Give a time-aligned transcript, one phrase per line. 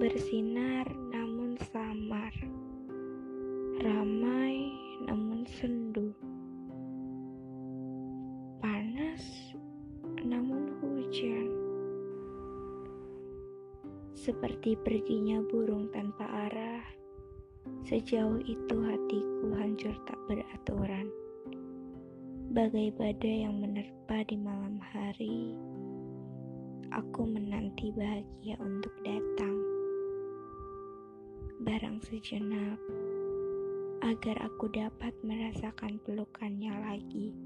[0.00, 2.32] Bersinar namun samar,
[3.84, 4.72] ramai
[5.04, 6.16] namun sendu,
[8.64, 9.52] panas
[10.24, 11.52] namun hujan.
[14.16, 16.80] Seperti perginya burung tanpa arah,
[17.84, 21.12] sejauh itu hatiku hancur tak beraturan.
[22.56, 25.60] Bagai badai yang menerpa di malam hari,
[26.88, 29.69] aku menanti bahagia untuk datang.
[31.60, 32.80] Barang sejenak,
[34.00, 37.36] agar aku dapat merasakan pelukannya lagi.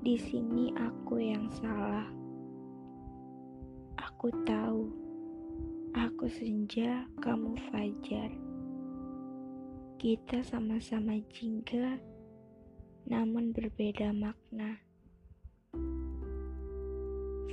[0.00, 2.08] Di sini aku yang salah.
[4.00, 4.88] Aku tahu,
[5.92, 8.32] aku senja, kamu fajar.
[10.00, 12.00] Kita sama-sama jingga,
[13.04, 14.80] namun berbeda makna.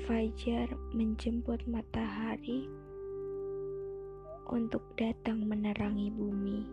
[0.07, 2.86] Fajar menjemput matahari
[4.47, 6.63] untuk datang menerangi bumi,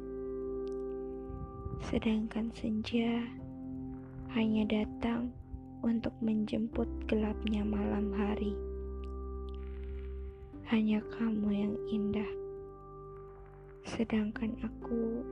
[1.90, 3.18] sedangkan senja
[4.34, 5.34] hanya datang
[5.82, 8.54] untuk menjemput gelapnya malam hari.
[10.70, 12.32] Hanya kamu yang indah,
[13.84, 15.22] sedangkan aku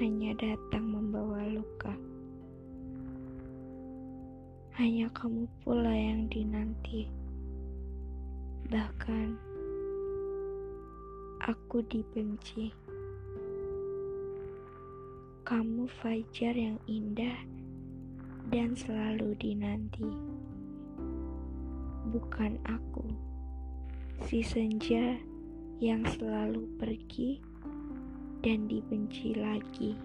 [0.00, 1.94] hanya datang membawa luka.
[4.80, 7.06] Hanya kamu pula yang dinanti.
[8.72, 9.51] Bahkan
[11.42, 12.70] aku dibenci.
[15.42, 17.34] Kamu fajar yang indah
[18.46, 20.06] dan selalu dinanti.
[22.14, 23.10] Bukan aku,
[24.22, 25.18] si senja
[25.82, 27.42] yang selalu pergi
[28.46, 29.98] dan dibenci lagi.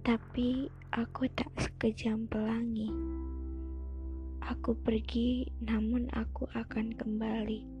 [0.00, 0.64] Tapi
[0.96, 2.88] aku tak sekejam pelangi.
[4.48, 7.77] Aku pergi, namun aku akan kembali.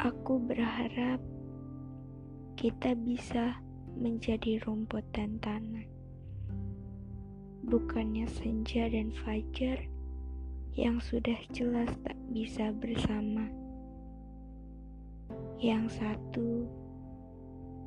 [0.00, 1.22] Aku berharap
[2.54, 3.58] kita bisa
[3.94, 5.86] menjadi rumput dan tanah,
[7.66, 9.86] bukannya senja dan fajar
[10.74, 13.46] yang sudah jelas tak bisa bersama.
[15.62, 16.66] Yang satu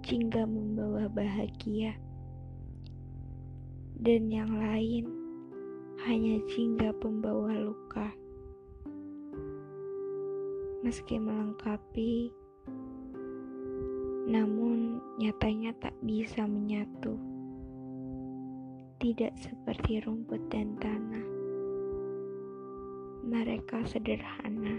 [0.07, 1.99] jingga membawa bahagia,
[3.99, 5.05] dan yang lain
[6.07, 8.07] hanya jingga pembawa luka.
[10.85, 12.29] Meski melengkapi,
[14.29, 17.17] namun nyatanya tak bisa menyatu.
[19.01, 21.27] Tidak seperti rumput dan tanah,
[23.25, 24.77] mereka sederhana,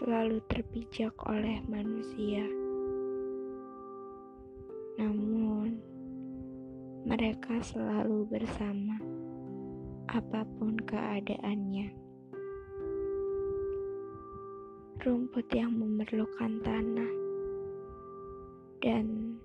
[0.00, 2.48] selalu terpijak oleh manusia.
[4.96, 5.76] Namun,
[7.04, 8.96] mereka selalu bersama,
[10.08, 12.03] apa pun keadaannya.
[15.04, 17.12] Rumput yang memerlukan tanah,
[18.80, 19.36] dan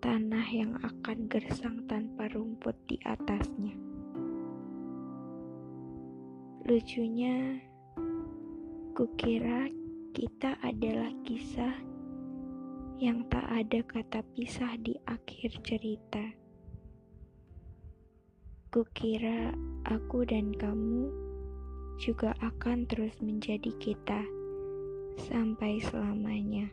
[0.00, 3.76] tanah yang akan gersang tanpa rumput di atasnya.
[6.64, 7.60] Lucunya,
[8.96, 9.68] kukira
[10.16, 11.76] kita adalah kisah
[12.96, 16.24] yang tak ada kata pisah di akhir cerita.
[18.72, 19.52] Kukira
[19.84, 21.12] aku dan kamu
[22.00, 24.35] juga akan terus menjadi kita
[25.16, 26.68] sampai selamanya.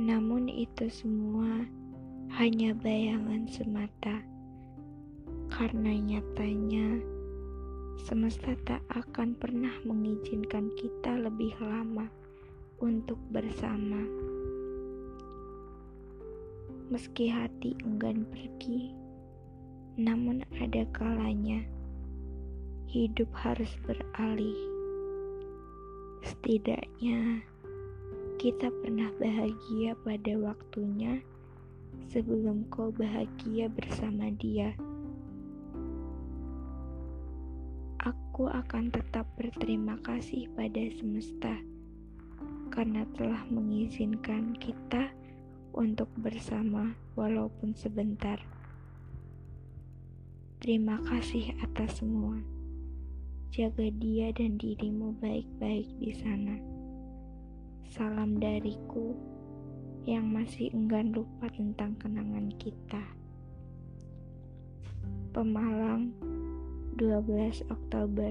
[0.00, 1.64] Namun, itu semua
[2.40, 4.22] hanya bayangan semata,
[5.50, 7.02] karena nyatanya
[8.06, 12.08] semesta tak akan pernah mengizinkan kita lebih lama
[12.80, 14.00] untuk bersama.
[16.88, 18.90] Meski hati enggan pergi,
[20.00, 21.60] namun ada kalanya
[22.90, 24.79] hidup harus beralih.
[26.20, 27.40] Setidaknya
[28.40, 31.20] kita pernah bahagia pada waktunya
[32.08, 34.72] sebelum kau bahagia bersama dia.
[38.00, 41.60] Aku akan tetap berterima kasih pada semesta
[42.72, 45.12] karena telah mengizinkan kita
[45.76, 48.40] untuk bersama walaupun sebentar.
[50.60, 52.59] Terima kasih atas semua.
[53.50, 56.54] Jaga dia dan dirimu baik-baik di sana.
[57.90, 59.10] Salam dariku
[60.06, 63.02] yang masih enggan lupa tentang kenangan kita.
[65.34, 66.14] Pemalang
[66.94, 68.30] 12 Oktober